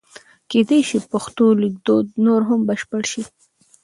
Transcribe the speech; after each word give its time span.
کېدای 0.51 0.81
شي 0.89 0.97
پښتو 1.11 1.45
لیکدود 1.61 2.05
نور 2.25 2.41
هم 2.49 2.59
بشپړ 2.69 3.01
شي. 3.11 3.21